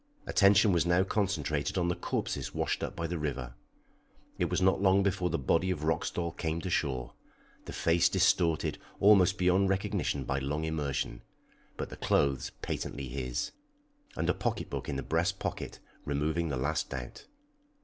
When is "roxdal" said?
5.83-6.31